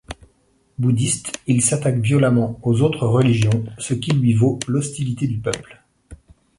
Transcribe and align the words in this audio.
Bouddhiste, 0.79 1.31
il 1.45 1.61
s’attaque 1.63 1.99
violemment 1.99 2.57
aux 2.63 2.81
autres 2.81 3.05
religions 3.05 3.63
ce 3.77 3.93
qui 3.93 4.09
lui 4.09 4.33
vaut 4.33 4.57
l’hostilité 4.67 5.27
du 5.27 5.37
peuple. 5.37 5.85